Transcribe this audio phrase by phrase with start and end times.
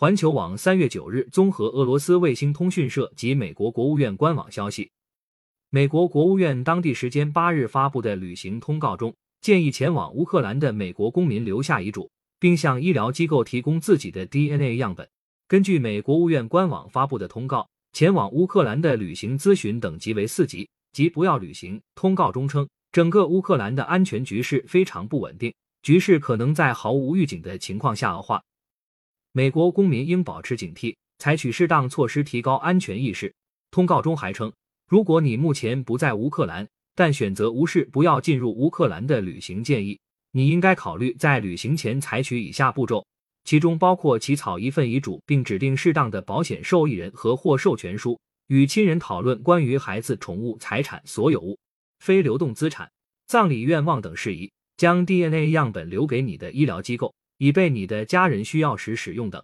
[0.00, 4.90] 环球网三月九日综合俄罗斯卫星通讯社及美国国务院官网消息，
[5.68, 15.06] 美国国务院当地时间八日发布的旅行通告中，建议前往乌克兰的美国公民留下遗嘱，并向医疗机构提供自己的 DNA 样本。
[15.46, 21.78] 根据美国务院官网发布的通告，前往乌克兰的旅行咨询等级为四级，即不要旅行。
[21.94, 28.42] 通告中称，整个乌克兰的安全局势非常不稳定，局势可能在毫无预警的情况下恶化。
[29.32, 33.32] 美国公民应保持警惕，采取适当措施提高安全意识。
[33.70, 34.52] 通告中还称，
[34.88, 36.66] 如果你目前不在乌克兰，
[36.96, 40.00] 但选择无视不要进入乌克兰的旅行建议，
[40.32, 43.06] 你应该考虑在旅行前采取以下步骤，
[43.44, 48.18] 其中包括起草一份遗嘱，并指定适当的保险受益人和或授权书，
[48.48, 51.56] 与亲人讨论关于孩子、宠物、财产、所有物、
[52.00, 52.90] 非流动资产、
[53.28, 57.14] 葬礼愿望等事宜，将 DNA 样本留给你的医疗机构。
[57.40, 59.42] 以备你的家人需要时使用等。